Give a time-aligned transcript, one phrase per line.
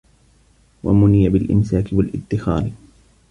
[0.83, 2.71] وَمُنِيَ بِالْإِمْسَاكِ وَالِادِّخَارِ